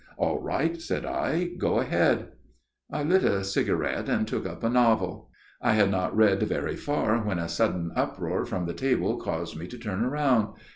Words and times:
"All 0.17 0.41
right," 0.41 0.81
said 0.81 1.05
I, 1.05 1.43
"go 1.59 1.77
ahead." 1.79 2.29
I 2.89 3.03
lit 3.03 3.23
a 3.23 3.43
cigarette 3.43 4.09
and 4.09 4.27
took 4.27 4.47
up 4.47 4.63
a 4.63 4.69
novel. 4.71 5.29
I 5.61 5.73
had 5.73 5.91
not 5.91 6.17
read 6.17 6.41
very 6.41 6.75
far 6.75 7.19
when 7.19 7.37
a 7.37 7.47
sudden 7.47 7.91
uproar 7.95 8.43
from 8.45 8.65
the 8.65 8.73
table 8.73 9.17
caused 9.17 9.55
me 9.59 9.67
to 9.67 9.77
turn 9.77 10.01
round. 10.07 10.55